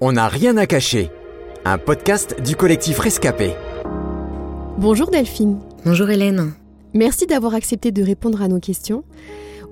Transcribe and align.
On 0.00 0.12
n'a 0.12 0.28
rien 0.28 0.56
à 0.56 0.66
cacher. 0.66 1.10
Un 1.64 1.78
podcast 1.78 2.36
du 2.44 2.56
collectif 2.56 2.98
Rescapé. 2.98 3.52
Bonjour 4.78 5.10
Delphine. 5.10 5.58
Bonjour 5.84 6.10
Hélène. 6.10 6.52
Merci 6.94 7.26
d'avoir 7.26 7.54
accepté 7.54 7.90
de 7.92 8.02
répondre 8.02 8.42
à 8.42 8.48
nos 8.48 8.60
questions. 8.60 9.04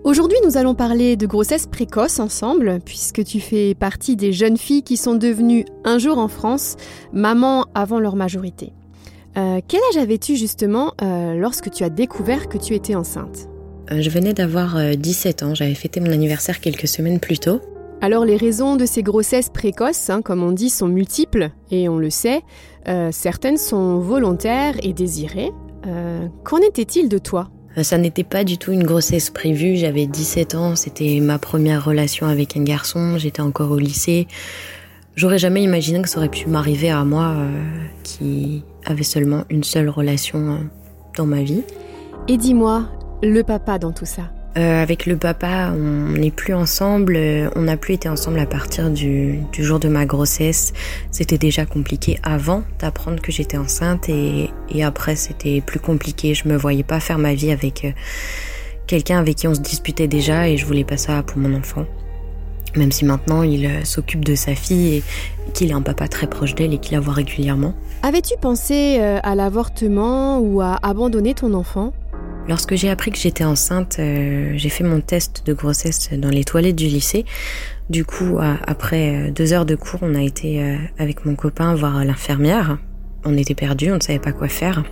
Aujourd'hui, 0.05 0.39
nous 0.45 0.57
allons 0.57 0.75
parler 0.75 1.17
de 1.17 1.27
grossesse 1.27 1.67
précoce 1.67 2.19
ensemble, 2.19 2.81
puisque 2.85 3.23
tu 3.25 3.41
fais 3.41 3.75
partie 3.75 4.17
des 4.17 4.33
jeunes 4.33 4.57
filles 4.57 4.83
qui 4.83 4.97
sont 4.97 5.15
devenues 5.15 5.65
un 5.85 5.99
jour 5.99 6.19
en 6.19 6.29
France 6.29 6.77
maman 7.13 7.67
avant 7.75 8.01
leur 8.01 8.17
majorité. 8.17 8.73
Euh, 9.37 9.61
quel 9.67 9.81
âge 9.91 9.99
avais-tu 10.03 10.37
justement 10.37 10.95
euh, 11.03 11.35
lorsque 11.35 11.71
tu 11.71 11.85
as 11.85 11.89
découvert 11.91 12.49
que 12.49 12.59
tu 12.59 12.75
étais 12.75 12.95
enceinte? 12.97 13.49
Euh, 13.93 14.01
Je 14.01 14.11
venais 14.11 14.35
d'avoir 14.35 14.77
euh, 14.77 14.95
17 14.95 15.43
ans, 15.45 15.55
j'avais 15.55 15.75
fêté 15.75 16.01
mon 16.01 16.11
anniversaire 16.11 16.61
quelques 16.61 16.89
semaines 16.89 17.21
plus 17.21 17.39
tôt. 17.39 17.61
Alors 18.03 18.25
les 18.25 18.37
raisons 18.37 18.75
de 18.75 18.85
ces 18.85 19.05
grossesses 19.05 19.49
précoces, 19.49 20.11
hein, 20.11 20.23
comme 20.23 20.43
on 20.43 20.51
dit, 20.51 20.71
sont 20.71 20.89
multiples, 20.89 21.51
et 21.71 21.89
on 21.89 21.99
le 21.99 22.11
sait, 22.11 22.43
Euh, 22.89 23.11
certaines 23.13 23.59
sont 23.59 24.01
volontaires 24.01 24.75
et 24.83 24.93
désirées. 24.93 25.53
Euh, 25.87 26.27
Qu'en 26.43 26.59
était-il 26.59 27.09
de 27.09 27.19
toi? 27.19 27.49
Euh, 27.79 27.85
Ça 27.85 27.97
n'était 27.97 28.25
pas 28.25 28.43
du 28.43 28.59
tout 28.59 28.73
une 28.73 28.83
grossesse 28.83 29.31
prévue, 29.31 29.77
j'avais 29.77 30.07
17 30.07 30.57
ans, 30.57 30.75
c'était 30.75 31.21
ma 31.21 31.39
première 31.39 31.85
relation 31.85 32.27
avec 32.27 32.57
un 32.57 32.65
garçon, 32.65 33.19
j'étais 33.19 33.41
encore 33.41 33.71
au 33.71 33.79
lycée. 33.79 34.27
J'aurais 35.15 35.39
jamais 35.39 35.63
imaginé 35.63 36.03
que 36.03 36.09
ça 36.09 36.19
aurait 36.19 36.29
pu 36.29 36.49
m'arriver 36.49 36.91
à 36.91 37.05
moi 37.05 37.35
euh, 37.37 37.51
qui 38.03 38.65
avait 38.85 39.05
seulement 39.05 39.45
une 39.49 39.63
seule 39.63 39.89
relation 39.89 40.39
euh, 40.39 40.57
dans 41.17 41.27
ma 41.27 41.43
vie. 41.45 41.63
Et 42.27 42.37
dis-moi, 42.37 42.89
le 43.23 43.43
papa 43.43 43.79
dans 43.79 43.93
tout 43.93 44.07
ça? 44.07 44.33
Euh, 44.59 44.83
avec 44.83 45.07
le 45.07 45.17
papa, 45.17 45.73
on 45.75 46.13
n'est 46.13 46.31
plus 46.31 46.53
ensemble. 46.53 47.17
euh, 47.17 47.49
On 47.57 47.63
n'a 47.63 47.79
plus 47.79 47.95
été 47.95 48.09
ensemble 48.09 48.39
à 48.39 48.45
partir 48.47 48.91
du, 48.91 49.41
jour 49.59 49.79
de 49.79 49.89
ma 49.89 50.05
grossesse. 50.05 50.75
C'était 51.11 51.39
déjà 51.39 51.65
compliqué 51.65 52.19
avant 52.23 52.63
d'apprendre 52.79 53.21
que 53.23 53.33
j'étais 53.33 53.57
enceinte 53.57 54.09
et, 54.11 54.51
après 54.83 55.17
c'était 55.17 55.63
plus 55.63 55.81
compliqué. 55.81 56.35
Je 56.35 56.49
me 56.49 56.57
voyais 56.57 56.83
pas 56.83 57.01
faire 57.01 57.19
ma 57.19 57.35
vie 57.35 57.51
avec 57.51 57.85
euh, 57.85 57.93
quelqu'un 58.87 59.19
avec 59.19 59.37
qui 59.37 59.49
on 59.49 59.55
se 59.55 59.61
disputait 59.61 60.09
déjà 60.09 60.49
et 60.49 60.59
je 60.59 60.67
voulais 60.67 60.85
pas 60.85 60.99
ça 60.99 61.23
pour 61.23 61.39
mon 61.39 61.57
enfant. 61.57 61.87
Même 62.77 62.93
si 62.93 63.05
maintenant 63.05 63.43
il 63.43 63.87
s'occupe 63.87 64.25
de 64.25 64.35
sa 64.35 64.55
fille 64.55 64.97
et 64.97 65.03
qu'il 65.55 65.71
est 65.71 65.75
un 65.75 65.83
papa 65.83 66.09
très 66.09 66.27
proche 66.27 66.55
d'elle 66.55 66.75
et 66.75 66.79
qu'il 66.79 66.95
la 66.95 67.01
voit 67.01 67.13
régulièrement. 67.13 67.75
Avais-tu 68.03 68.35
pensé 68.41 68.99
à 68.99 69.35
l'avortement 69.35 70.39
ou 70.39 70.63
à 70.63 70.79
abandonner 70.83 71.35
ton 71.35 71.53
enfant? 71.53 71.93
Lorsque 72.49 72.75
j'ai 72.75 72.91
appris 72.91 73.11
que 73.11 73.19
j'étais 73.19 73.45
enceinte, 73.45 73.97
euh, 73.99 74.53
j'ai 74.57 74.69
fait 74.69 74.85
mon 74.85 75.01
test 75.01 75.47
de 75.47 75.53
grossesse 75.53 76.11
dans 76.13 76.29
les 76.29 76.45
toilettes 76.45 76.77
du 76.77 76.87
lycée. 76.87 77.25
Du 77.89 78.05
coup, 78.05 78.39
après 78.67 79.15
euh, 79.15 79.31
deux 79.31 79.53
heures 79.53 79.67
de 79.67 79.75
cours, 79.75 80.01
on 80.03 80.15
a 80.15 80.23
été 80.23 80.63
euh, 80.63 80.77
avec 80.99 81.25
mon 81.25 81.37
copain 81.37 81.75
voir 81.75 82.05
l'infirmière. 82.05 82.79
On 83.25 83.37
était 83.37 83.55
perdus, 83.55 83.93
on 83.93 83.97
ne 83.97 84.01
savait 84.01 84.19
pas 84.19 84.33
quoi 84.33 84.49
faire. 84.49 84.83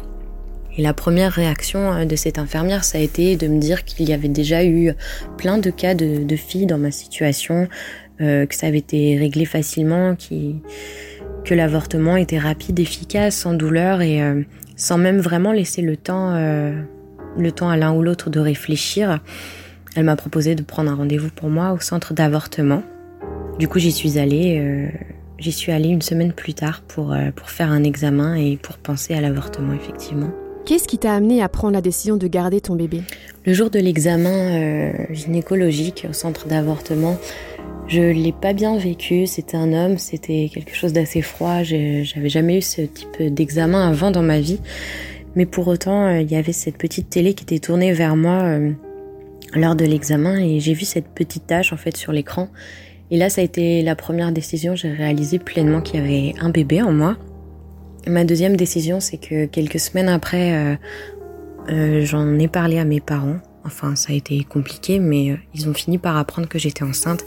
Et 0.76 0.82
la 0.82 0.94
première 0.94 1.32
réaction 1.32 1.92
euh, 1.92 2.04
de 2.04 2.16
cette 2.16 2.38
infirmière, 2.38 2.84
ça 2.84 2.98
a 2.98 3.00
été 3.00 3.36
de 3.36 3.48
me 3.48 3.58
dire 3.58 3.84
qu'il 3.84 4.08
y 4.08 4.12
avait 4.12 4.28
déjà 4.28 4.64
eu 4.64 4.92
plein 5.36 5.58
de 5.58 5.70
cas 5.70 5.94
de, 5.94 6.24
de 6.24 6.36
filles 6.36 6.66
dans 6.66 6.78
ma 6.78 6.90
situation, 6.90 7.68
euh, 8.20 8.46
que 8.46 8.54
ça 8.54 8.66
avait 8.66 8.78
été 8.78 9.16
réglé 9.18 9.44
facilement, 9.44 10.16
que 11.44 11.54
l'avortement 11.54 12.16
était 12.16 12.38
rapide, 12.38 12.78
efficace, 12.78 13.36
sans 13.36 13.54
douleur 13.54 14.02
et 14.02 14.22
euh, 14.22 14.42
sans 14.76 14.98
même 14.98 15.18
vraiment 15.18 15.52
laisser 15.52 15.82
le 15.82 15.96
temps 15.96 16.34
le 17.38 17.52
temps 17.52 17.68
à 17.68 17.76
l'un 17.76 17.92
ou 17.92 18.02
l'autre 18.02 18.30
de 18.30 18.40
réfléchir. 18.40 19.20
Elle 19.96 20.04
m'a 20.04 20.16
proposé 20.16 20.54
de 20.54 20.62
prendre 20.62 20.90
un 20.90 20.94
rendez-vous 20.94 21.30
pour 21.30 21.48
moi 21.48 21.72
au 21.72 21.80
centre 21.80 22.14
d'avortement. 22.14 22.82
Du 23.58 23.68
coup, 23.68 23.78
j'y 23.78 23.92
suis 23.92 24.18
allée. 24.18 24.58
euh, 24.60 24.88
j'y 25.40 25.52
suis 25.52 25.72
allée 25.72 25.88
une 25.88 26.02
semaine 26.02 26.32
plus 26.32 26.54
tard 26.54 26.82
pour, 26.86 27.12
euh, 27.12 27.30
pour 27.34 27.50
faire 27.50 27.72
un 27.72 27.82
examen 27.82 28.34
et 28.34 28.56
pour 28.56 28.76
penser 28.76 29.14
à 29.14 29.20
l'avortement, 29.20 29.72
effectivement. 29.72 30.30
Qu'est-ce 30.66 30.86
qui 30.86 30.98
t'a 30.98 31.14
amené 31.14 31.42
à 31.42 31.48
prendre 31.48 31.72
la 31.72 31.80
décision 31.80 32.16
de 32.16 32.26
garder 32.26 32.60
ton 32.60 32.76
bébé? 32.76 33.02
Le 33.46 33.54
jour 33.54 33.70
de 33.70 33.78
l'examen 33.78 34.28
euh, 34.30 34.92
gynécologique 35.10 36.06
au 36.08 36.12
centre 36.12 36.46
d'avortement, 36.46 37.18
je 37.88 38.02
l'ai 38.02 38.32
pas 38.32 38.52
bien 38.52 38.76
vécu. 38.76 39.26
C'était 39.26 39.56
un 39.56 39.72
homme, 39.72 39.98
c'était 39.98 40.50
quelque 40.52 40.74
chose 40.74 40.92
d'assez 40.92 41.22
froid. 41.22 41.62
J'avais 41.62 42.28
jamais 42.28 42.58
eu 42.58 42.62
ce 42.62 42.82
type 42.82 43.22
d'examen 43.22 43.88
avant 43.88 44.10
dans 44.10 44.22
ma 44.22 44.38
vie. 44.38 44.60
Mais 45.36 45.46
pour 45.46 45.68
autant, 45.68 46.06
euh, 46.06 46.20
il 46.20 46.30
y 46.30 46.36
avait 46.36 46.52
cette 46.52 46.76
petite 46.76 47.10
télé 47.10 47.34
qui 47.34 47.44
était 47.44 47.58
tournée 47.58 47.92
vers 47.92 48.16
moi 48.16 48.42
euh, 48.42 48.72
lors 49.54 49.76
de 49.76 49.84
l'examen 49.84 50.38
et 50.38 50.60
j'ai 50.60 50.74
vu 50.74 50.84
cette 50.84 51.08
petite 51.08 51.46
tache 51.46 51.72
en 51.72 51.76
fait 51.76 51.96
sur 51.96 52.12
l'écran. 52.12 52.48
Et 53.10 53.16
là, 53.16 53.28
ça 53.28 53.40
a 53.40 53.44
été 53.44 53.82
la 53.82 53.96
première 53.96 54.32
décision. 54.32 54.76
J'ai 54.76 54.92
réalisé 54.92 55.38
pleinement 55.38 55.80
qu'il 55.80 56.00
y 56.00 56.02
avait 56.02 56.34
un 56.40 56.50
bébé 56.50 56.80
en 56.82 56.92
moi. 56.92 57.16
Ma 58.06 58.24
deuxième 58.24 58.56
décision, 58.56 59.00
c'est 59.00 59.18
que 59.18 59.46
quelques 59.46 59.80
semaines 59.80 60.08
après, 60.08 60.54
euh, 60.54 60.76
euh, 61.70 62.04
j'en 62.04 62.38
ai 62.38 62.48
parlé 62.48 62.78
à 62.78 62.84
mes 62.84 63.00
parents. 63.00 63.38
Enfin, 63.64 63.94
ça 63.94 64.12
a 64.12 64.16
été 64.16 64.42
compliqué, 64.44 65.00
mais 65.00 65.36
ils 65.54 65.68
ont 65.68 65.74
fini 65.74 65.98
par 65.98 66.16
apprendre 66.16 66.48
que 66.48 66.58
j'étais 66.58 66.84
enceinte. 66.84 67.24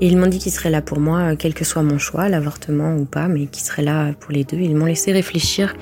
Et 0.00 0.08
ils 0.08 0.16
m'ont 0.16 0.26
dit 0.26 0.38
qu'ils 0.38 0.50
seraient 0.50 0.70
là 0.70 0.82
pour 0.82 0.98
moi, 0.98 1.36
quel 1.36 1.54
que 1.54 1.64
soit 1.64 1.82
mon 1.82 1.98
choix, 1.98 2.28
l'avortement 2.28 2.96
ou 2.96 3.04
pas, 3.04 3.28
mais 3.28 3.46
qu'ils 3.46 3.62
seraient 3.62 3.82
là 3.82 4.12
pour 4.18 4.32
les 4.32 4.42
deux. 4.42 4.56
Ils 4.56 4.74
m'ont 4.74 4.86
laissé 4.86 5.12
réfléchir. 5.12 5.76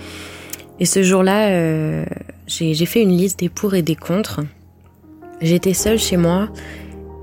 Et 0.81 0.87
ce 0.87 1.03
jour-là, 1.03 1.51
euh, 1.51 2.05
j'ai 2.47 2.87
fait 2.87 3.03
une 3.03 3.17
liste 3.17 3.41
des 3.41 3.49
pour 3.49 3.75
et 3.75 3.83
des 3.83 3.97
contre. 3.97 4.41
J'étais 5.41 5.75
seule 5.75 5.99
chez 5.99 6.17
moi 6.17 6.49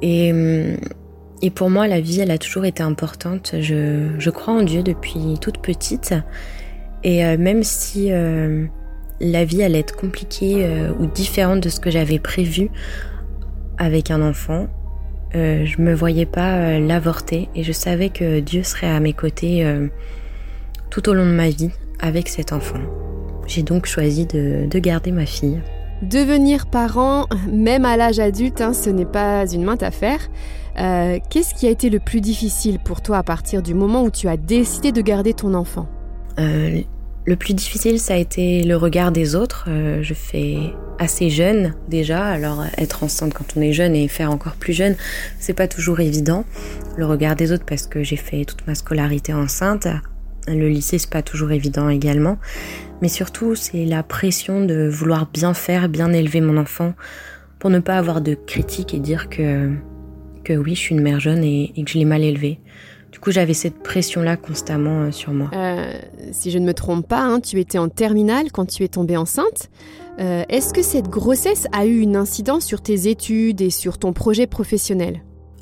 et, 0.01 0.31
hum, 0.31 0.77
et 1.41 1.49
pour 1.49 1.69
moi, 1.69 1.87
la 1.87 1.99
vie, 1.99 2.19
elle 2.19 2.31
a 2.31 2.37
toujours 2.37 2.65
été 2.65 2.81
importante. 2.83 3.55
Je, 3.59 4.29
crois 4.29 4.53
en 4.53 4.63
Dieu 4.63 4.83
depuis 4.83 5.37
toute 5.41 5.59
petite. 5.59 6.13
Et 7.03 7.25
euh, 7.25 7.37
même 7.37 7.63
si 7.63 8.11
euh, 8.11 8.65
la 9.19 9.45
vie 9.45 9.63
allait 9.63 9.79
être 9.79 9.95
compliquée 9.95 10.65
euh, 10.65 10.91
ou 10.99 11.05
différente 11.05 11.61
de 11.61 11.69
ce 11.69 11.79
que 11.79 11.91
j'avais 11.91 12.19
prévu 12.19 12.69
avec 13.77 14.09
un 14.09 14.21
enfant, 14.21 14.67
euh, 15.35 15.65
je 15.65 15.81
me 15.81 15.93
voyais 15.93 16.25
pas 16.25 16.55
euh, 16.55 16.79
l'avorter 16.79 17.49
et 17.53 17.63
je 17.63 17.73
savais 17.73 18.09
que 18.09 18.39
Dieu 18.39 18.63
serait 18.63 18.89
à 18.89 18.99
mes 18.99 19.13
côtés 19.13 19.65
euh, 19.65 19.87
tout 20.89 21.09
au 21.09 21.13
long 21.13 21.25
de 21.25 21.31
ma 21.31 21.49
vie 21.49 21.71
avec 21.99 22.29
cet 22.29 22.53
enfant. 22.53 22.79
J'ai 23.47 23.63
donc 23.63 23.85
choisi 23.85 24.25
de, 24.25 24.67
de 24.69 24.79
garder 24.79 25.11
ma 25.11 25.25
fille. 25.25 25.61
Devenir 26.01 26.67
parent, 26.67 27.25
même 27.51 27.85
à 27.85 27.97
l'âge 27.97 28.19
adulte, 28.19 28.61
hein, 28.61 28.73
ce 28.73 28.89
n'est 28.89 29.05
pas 29.05 29.51
une 29.51 29.63
mince 29.63 29.81
affaire. 29.81 30.19
Euh, 30.77 31.17
Qu'est-ce 31.29 31.55
qui 31.55 31.65
a 31.65 31.71
été 31.71 31.89
le 31.89 31.99
plus 31.99 32.21
difficile 32.21 32.77
pour 32.77 33.01
toi 33.01 33.17
à 33.17 33.23
partir 33.23 33.63
du 33.63 33.73
moment 33.73 34.03
où 34.03 34.11
tu 34.11 34.27
as 34.27 34.37
décidé 34.37 34.91
de 34.91 35.01
garder 35.01 35.33
ton 35.33 35.55
enfant? 35.55 35.87
Euh, 36.39 36.81
le 37.25 37.35
plus 37.35 37.55
difficile, 37.55 37.99
ça 37.99 38.13
a 38.13 38.17
été 38.17 38.63
le 38.63 38.77
regard 38.77 39.11
des 39.11 39.33
autres. 39.33 39.65
Euh, 39.69 40.03
je 40.03 40.13
fais 40.13 40.57
assez 40.99 41.29
jeune 41.29 41.73
déjà, 41.87 42.25
alors 42.25 42.63
être 42.77 43.03
enceinte 43.03 43.33
quand 43.33 43.45
on 43.55 43.61
est 43.61 43.73
jeune 43.73 43.95
et 43.95 44.07
faire 44.07 44.31
encore 44.31 44.53
plus 44.53 44.73
jeune, 44.73 44.95
c'est 45.39 45.53
pas 45.53 45.67
toujours 45.67 45.99
évident. 45.99 46.45
Le 46.95 47.05
regard 47.05 47.35
des 47.35 47.51
autres 47.51 47.65
parce 47.65 47.87
que 47.87 48.03
j'ai 48.03 48.17
fait 48.17 48.45
toute 48.45 48.65
ma 48.67 48.75
scolarité 48.75 49.33
enceinte. 49.33 49.87
Le 50.47 50.69
lycée, 50.69 50.97
c'est 50.97 51.09
pas 51.09 51.21
toujours 51.21 51.51
évident 51.51 51.89
également. 51.89 52.37
Mais 53.01 53.09
surtout, 53.09 53.55
c'est 53.55 53.85
la 53.85 54.03
pression 54.03 54.65
de 54.65 54.87
vouloir 54.87 55.27
bien 55.31 55.53
faire, 55.53 55.89
bien 55.89 56.13
élever 56.13 56.41
mon 56.41 56.57
enfant 56.57 56.93
pour 57.59 57.69
ne 57.69 57.79
pas 57.79 57.97
avoir 57.97 58.21
de 58.21 58.33
critiques 58.33 58.93
et 58.93 58.99
dire 58.99 59.29
que, 59.29 59.71
que 60.43 60.53
oui, 60.53 60.75
je 60.75 60.79
suis 60.79 60.95
une 60.95 61.01
mère 61.01 61.19
jeune 61.19 61.43
et, 61.43 61.73
que 61.75 61.89
je 61.91 61.97
l'ai 61.97 62.05
mal 62.05 62.23
élevé. 62.23 62.59
Du 63.11 63.19
coup, 63.19 63.31
j'avais 63.31 63.53
cette 63.53 63.81
pression-là 63.81 64.37
constamment 64.37 65.03
euh, 65.03 65.11
sur 65.11 65.33
moi. 65.33 65.49
Euh, 65.53 65.93
Si 66.31 66.51
je 66.51 66.57
ne 66.57 66.65
me 66.65 66.73
trompe 66.73 67.07
pas, 67.07 67.21
hein, 67.21 67.39
tu 67.39 67.59
étais 67.59 67.77
en 67.77 67.89
terminale 67.89 68.51
quand 68.51 68.65
tu 68.65 68.83
es 68.83 68.87
tombée 68.87 69.17
enceinte. 69.17 69.69
Euh, 70.19 70.43
Est-ce 70.49 70.73
que 70.73 70.81
cette 70.81 71.07
grossesse 71.07 71.67
a 71.71 71.85
eu 71.85 71.99
une 71.99 72.15
incidence 72.15 72.65
sur 72.65 72.81
tes 72.81 73.07
études 73.07 73.61
et 73.61 73.69
sur 73.69 73.97
ton 73.97 74.13
projet 74.13 74.45
professionnel? 74.45 75.21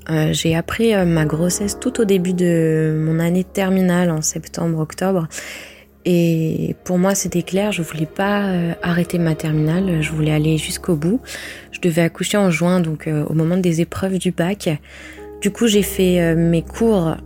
Euh, 0.10 0.34
j'ai 0.34 0.56
appris 0.56 0.94
euh, 0.94 1.06
ma 1.06 1.26
grossesse 1.26 1.80
tout 1.80 2.00
au 2.00 2.06
début 2.06 2.34
de 2.34 2.96
mon 3.00 3.20
année 3.20 3.44
de 3.44 3.48
terminale 3.48 4.12
en 4.12 4.22
septembre-octobre. 4.22 5.28
Et 6.06 6.76
pour 6.84 7.00
moi, 7.00 7.16
c'était 7.16 7.42
clair, 7.42 7.72
je 7.72 7.82
voulais 7.82 8.06
pas 8.06 8.50
euh, 8.50 8.74
arrêter 8.84 9.18
ma 9.18 9.34
terminale, 9.34 10.04
je 10.04 10.12
voulais 10.12 10.32
aller 10.32 10.58
jusqu'au 10.58 10.96
bout. 10.96 11.20
Je 11.72 11.80
devais 11.80 12.04
accoucher 12.04 12.38
en 12.38 12.52
juin, 12.52 12.80
donc 12.80 13.08
au 13.08 13.34
moment 13.34 13.58
des 13.58 13.82
épreuves 13.82 14.20
du 14.20 14.32
bac. 14.32 14.70
Du 15.42 15.52
coup, 15.52 15.68
j'ai 15.68 15.82
fait 15.82 16.36
mes 16.36 16.62
cours 16.62 17.18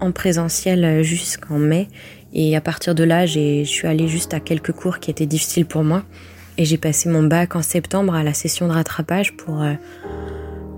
en 0.00 0.10
présentiel 0.10 1.02
jusqu'en 1.02 1.58
mai. 1.58 1.88
Et 2.32 2.56
à 2.56 2.60
partir 2.60 2.96
de 2.96 3.04
là, 3.04 3.24
je 3.24 3.62
suis 3.64 3.86
allée 3.86 4.08
juste 4.08 4.34
à 4.34 4.40
quelques 4.40 4.72
cours 4.72 4.98
qui 4.98 5.12
étaient 5.12 5.26
difficiles 5.26 5.64
pour 5.64 5.84
moi. 5.84 6.02
Et 6.58 6.64
j'ai 6.64 6.76
passé 6.76 7.08
mon 7.08 7.22
bac 7.22 7.54
en 7.54 7.62
septembre 7.62 8.14
à 8.14 8.24
la 8.24 8.34
session 8.34 8.66
de 8.66 8.72
rattrapage 8.72 9.36
pour 9.36 9.64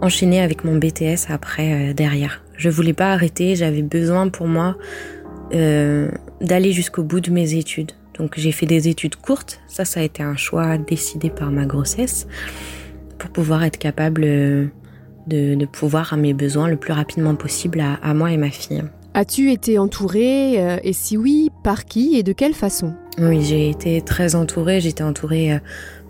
enchaîner 0.00 0.40
avec 0.40 0.64
mon 0.64 0.76
BTS 0.76 1.30
après 1.30 1.90
euh, 1.90 1.92
derrière. 1.92 2.42
Je 2.56 2.68
voulais 2.70 2.92
pas 2.92 3.12
arrêter, 3.12 3.56
j'avais 3.56 3.82
besoin 3.82 4.28
pour 4.28 4.46
moi 4.46 4.76
euh, 5.54 6.10
d'aller 6.40 6.72
jusqu'au 6.72 7.02
bout 7.02 7.20
de 7.20 7.30
mes 7.30 7.54
études. 7.54 7.92
Donc 8.18 8.34
j'ai 8.36 8.52
fait 8.52 8.66
des 8.66 8.88
études 8.88 9.16
courtes, 9.16 9.60
ça 9.68 9.84
ça 9.84 10.00
a 10.00 10.02
été 10.02 10.22
un 10.22 10.36
choix 10.36 10.78
décidé 10.78 11.28
par 11.28 11.50
ma 11.50 11.66
grossesse 11.66 12.26
pour 13.18 13.30
pouvoir 13.30 13.62
être 13.64 13.78
capable 13.78 14.22
euh, 14.24 14.66
de, 15.26 15.54
de 15.54 15.66
pouvoir 15.66 16.12
à 16.12 16.16
mes 16.16 16.32
besoins 16.32 16.68
le 16.68 16.76
plus 16.76 16.92
rapidement 16.92 17.34
possible 17.34 17.80
à, 17.80 17.94
à 17.94 18.14
moi 18.14 18.32
et 18.32 18.36
ma 18.36 18.50
fille. 18.50 18.82
As-tu 19.16 19.50
été 19.50 19.78
entourée 19.78 20.62
euh, 20.62 20.76
Et 20.82 20.92
si 20.92 21.16
oui, 21.16 21.50
par 21.64 21.86
qui 21.86 22.16
et 22.18 22.22
de 22.22 22.32
quelle 22.32 22.52
façon? 22.52 22.92
Oui, 23.18 23.42
j'ai 23.42 23.70
été 23.70 24.02
très 24.02 24.34
entourée. 24.34 24.82
J'étais 24.82 25.04
entourée 25.04 25.54
euh, 25.54 25.58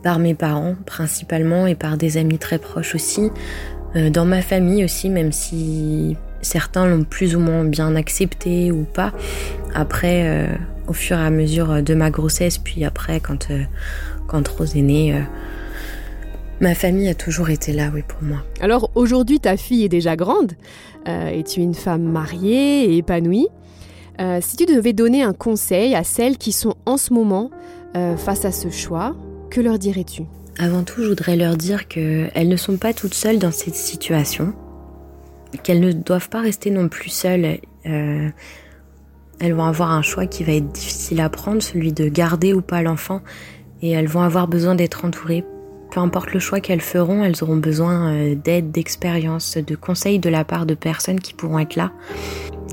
par 0.03 0.19
mes 0.19 0.35
parents 0.35 0.75
principalement 0.87 1.69
et 1.69 1.77
par 1.77 1.99
des 1.99 2.17
amis 2.17 2.39
très 2.39 2.59
proches 2.59 2.97
aussi. 2.97 3.31
Euh, 3.97 4.11
dans 4.11 4.25
ma 4.25 4.43
famille 4.43 4.85
aussi, 4.85 5.09
même 5.09 5.33
si 5.33 6.17
certains 6.43 6.87
l'ont 6.87 7.05
plus 7.05 7.35
ou 7.35 7.41
moins 7.41 7.65
bien 7.65 7.97
accepté 7.97 8.71
ou 8.71 8.85
pas. 8.85 9.13
Après, 9.75 10.49
au 10.87 10.93
fur 10.93 11.19
et 11.19 11.23
à 11.23 11.31
mesure 11.31 11.83
de 11.83 11.95
ma 11.95 12.11
grossesse, 12.11 12.59
puis 12.59 12.85
après, 12.85 13.21
quand, 13.21 13.49
quand 14.29 14.47
Rose 14.49 14.77
est 14.77 14.83
née, 14.83 15.21
Ma 16.61 16.75
famille 16.75 17.09
a 17.09 17.15
toujours 17.15 17.51
été 17.51 17.73
là, 17.73 17.91
oui, 17.93 18.03
pour 18.07 18.23
moi. 18.23 18.39
Alors 18.61 18.91
aujourd'hui, 18.95 19.41
ta 19.41 19.59
fille 19.59 19.85
est 19.85 19.91
déjà 19.91 20.17
grande 20.17 20.53
euh, 21.07 21.29
et 21.29 21.43
tu 21.43 21.61
es 21.61 21.63
une 21.63 21.75
femme 21.75 22.03
mariée 22.03 22.85
et 22.85 22.97
épanouie? 22.97 23.49
Euh, 24.21 24.39
si 24.41 24.57
tu 24.57 24.65
devais 24.65 24.95
donner 24.95 25.23
un 25.23 25.35
conseil 25.35 25.95
à 25.95 26.03
celles 26.03 26.39
qui 26.39 26.53
sont 26.53 26.75
en 26.87 26.97
ce 26.97 27.13
moment 27.13 27.51
euh, 27.95 28.17
face 28.17 28.47
à 28.47 28.53
ce 28.53 28.71
choix, 28.71 29.15
que 29.51 29.61
leur 29.61 29.79
dirais-tu? 29.79 30.23
Avant 30.59 30.85
tout, 30.85 31.03
je 31.03 31.09
voudrais 31.09 31.37
leur 31.37 31.57
dire 31.57 31.87
qu'elles 31.89 32.49
ne 32.49 32.57
sont 32.57 32.77
pas 32.77 32.95
toutes 32.95 33.15
seules 33.15 33.39
dans 33.39 33.51
cette 33.51 33.75
situation, 33.75 34.55
qu'elles 35.63 35.81
ne 35.81 35.93
doivent 35.93 36.31
pas 36.31 36.41
rester 36.41 36.71
non 36.71 36.89
plus 36.89 37.11
seules. 37.11 37.59
elles 37.85 38.33
vont 39.41 39.65
avoir 39.65 39.91
un 39.91 40.03
choix 40.03 40.27
qui 40.27 40.45
va 40.45 40.53
être 40.53 40.73
difficile 40.73 41.21
à 41.21 41.29
prendre, 41.29 41.63
celui 41.63 41.93
de 41.93 42.09
garder 42.09 42.55
ou 42.55 42.63
pas 42.63 42.83
l'enfant, 42.83 43.21
et 43.83 43.91
elles 43.91 44.09
vont 44.09 44.23
avoir 44.23 44.49
besoin 44.49 44.75
d'être 44.75 45.05
entourées 45.05 45.45
peu 45.91 46.01
importe 46.01 46.33
le 46.33 46.41
choix 46.41 46.61
qu'elles 46.61 46.81
feront, 46.81 47.25
elles 47.25 47.43
auront 47.43 47.57
besoin 47.57 48.13
euh, 48.13 48.35
d'aide, 48.35 48.71
d'expérience, 48.71 49.57
de 49.57 49.75
conseils 49.75 50.19
de 50.19 50.29
la 50.29 50.45
part 50.45 50.67
de 50.67 50.75
personnes 50.75 51.21
qui 51.21 51.35
pourront 51.35 51.59
être 51.59 51.77
là. 51.77 51.93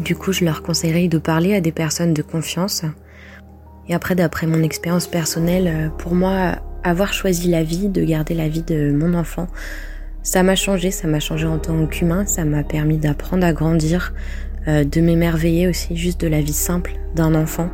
Du 0.01 0.15
coup, 0.15 0.31
je 0.33 0.43
leur 0.43 0.63
conseillerais 0.63 1.07
de 1.07 1.17
parler 1.17 1.55
à 1.55 1.61
des 1.61 1.71
personnes 1.71 2.13
de 2.13 2.21
confiance. 2.21 2.83
Et 3.87 3.93
après, 3.93 4.15
d'après 4.15 4.47
mon 4.47 4.63
expérience 4.63 5.07
personnelle, 5.07 5.67
euh, 5.67 5.89
pour 5.89 6.15
moi, 6.15 6.55
avoir 6.83 7.13
choisi 7.13 7.49
la 7.49 7.63
vie, 7.63 7.89
de 7.89 8.03
garder 8.03 8.33
la 8.33 8.47
vie 8.47 8.63
de 8.63 8.91
mon 8.91 9.13
enfant, 9.13 9.47
ça 10.23 10.41
m'a 10.41 10.55
changé, 10.55 10.89
ça 10.89 11.07
m'a 11.07 11.19
changé 11.19 11.45
en 11.45 11.59
tant 11.59 11.85
qu'humain, 11.85 12.25
ça 12.25 12.45
m'a 12.45 12.63
permis 12.63 12.97
d'apprendre 12.97 13.45
à 13.45 13.51
grandir, 13.51 14.13
euh, 14.67 14.85
de 14.85 15.01
m'émerveiller 15.01 15.67
aussi 15.67 15.97
juste 15.97 16.21
de 16.21 16.27
la 16.27 16.41
vie 16.41 16.53
simple 16.53 16.93
d'un 17.15 17.35
enfant. 17.35 17.69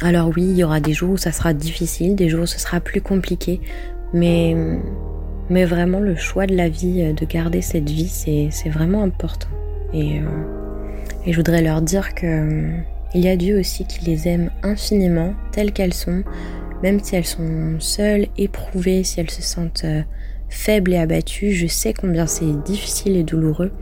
Alors 0.00 0.32
oui, 0.36 0.42
il 0.42 0.56
y 0.56 0.64
aura 0.64 0.80
des 0.80 0.92
jours 0.92 1.12
où 1.12 1.16
ça 1.16 1.30
sera 1.30 1.54
difficile, 1.54 2.16
des 2.16 2.28
jours 2.28 2.42
où 2.42 2.46
ce 2.46 2.58
sera 2.58 2.80
plus 2.80 3.00
compliqué, 3.00 3.60
mais, 4.12 4.56
vraiment, 5.48 6.00
le 6.00 6.16
choix 6.16 6.46
de 6.46 6.56
la 6.56 6.68
vie, 6.68 7.02
euh, 7.02 7.12
de 7.12 7.24
garder 7.24 7.62
cette 7.62 7.88
vie, 7.88 8.08
c'est 8.08 8.68
vraiment 8.68 9.02
important. 9.02 9.48
Et, 9.92 10.18
euh, 10.18 10.24
et, 11.26 11.32
je 11.32 11.36
voudrais 11.36 11.62
leur 11.62 11.80
dire 11.80 12.14
que 12.14 12.70
il 13.14 13.20
y 13.20 13.28
a 13.28 13.36
Dieu 13.36 13.60
aussi 13.60 13.86
qui 13.86 14.04
les 14.04 14.26
aime 14.26 14.50
infiniment, 14.64 15.34
telles 15.52 15.72
qu'elles 15.72 15.94
sont, 15.94 16.24
même 16.84 17.02
si 17.02 17.16
elles 17.16 17.24
sont 17.24 17.80
seules, 17.80 18.26
éprouvées, 18.36 19.04
si 19.04 19.18
elles 19.18 19.30
se 19.30 19.40
sentent 19.40 19.86
faibles 20.50 20.92
et 20.92 20.98
abattues. 20.98 21.52
Je 21.52 21.66
sais 21.66 21.94
combien 21.94 22.26
c'est 22.26 22.62
difficile 22.62 23.16
et 23.16 23.22
douloureux, 23.24 23.72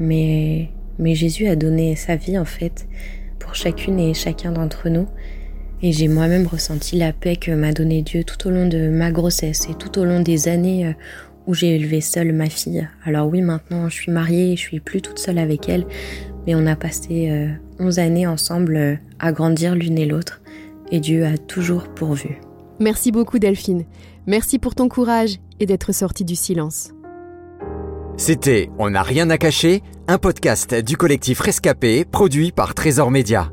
mais, 0.00 0.70
mais 0.98 1.14
Jésus 1.14 1.46
a 1.46 1.54
donné 1.54 1.94
sa 1.94 2.16
vie 2.16 2.36
en 2.36 2.44
fait 2.44 2.88
pour 3.38 3.54
chacune 3.54 4.00
et 4.00 4.14
chacun 4.14 4.50
d'entre 4.50 4.88
nous. 4.88 5.06
Et 5.80 5.92
j'ai 5.92 6.08
moi-même 6.08 6.48
ressenti 6.48 6.98
la 6.98 7.12
paix 7.12 7.36
que 7.36 7.52
m'a 7.52 7.72
donné 7.72 8.02
Dieu 8.02 8.24
tout 8.24 8.48
au 8.48 8.50
long 8.50 8.66
de 8.66 8.88
ma 8.88 9.12
grossesse 9.12 9.68
et 9.70 9.74
tout 9.74 10.00
au 10.00 10.04
long 10.04 10.18
des 10.18 10.48
années 10.48 10.86
euh, 10.88 10.92
où 11.46 11.54
j'ai 11.54 11.76
élevé 11.76 12.00
seule 12.00 12.32
ma 12.32 12.50
fille. 12.50 12.88
Alors 13.04 13.28
oui, 13.28 13.42
maintenant 13.42 13.88
je 13.88 13.94
suis 13.94 14.10
mariée, 14.10 14.56
je 14.56 14.62
suis 14.62 14.80
plus 14.80 15.02
toute 15.02 15.20
seule 15.20 15.38
avec 15.38 15.68
elle, 15.68 15.86
mais 16.46 16.56
on 16.56 16.66
a 16.66 16.74
passé 16.74 17.30
11 17.78 17.96
euh, 17.96 18.02
années 18.02 18.26
ensemble 18.26 18.76
euh, 18.76 18.96
à 19.20 19.30
grandir 19.30 19.76
l'une 19.76 19.98
et 19.98 20.06
l'autre 20.06 20.42
et 20.90 21.00
Dieu 21.00 21.26
a 21.26 21.36
toujours 21.36 21.88
pourvu. 21.88 22.40
Merci 22.80 23.12
beaucoup 23.12 23.38
Delphine. 23.38 23.84
Merci 24.26 24.58
pour 24.58 24.74
ton 24.74 24.88
courage 24.88 25.38
et 25.60 25.66
d'être 25.66 25.92
sortie 25.92 26.24
du 26.24 26.36
silence. 26.36 26.92
C'était 28.16 28.70
On 28.78 28.90
n'a 28.90 29.02
rien 29.02 29.30
à 29.30 29.38
cacher, 29.38 29.82
un 30.06 30.18
podcast 30.18 30.74
du 30.74 30.96
collectif 30.96 31.40
Rescapé 31.40 32.04
produit 32.04 32.52
par 32.52 32.74
Trésor 32.74 33.10
Média. 33.10 33.50